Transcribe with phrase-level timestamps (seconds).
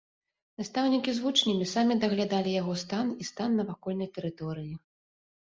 [0.59, 4.73] Настаўнікі з вучнямі самі даглядалі яго стан і стан навакольнай тэрыторыі.